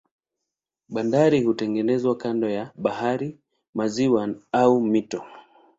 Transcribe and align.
Bandari 0.89 1.43
hutengenezwa 1.43 2.17
kando 2.17 2.49
ya 2.49 2.71
bahari, 2.75 3.37
maziwa 3.73 4.35
au 4.51 4.81
mito. 4.81 5.23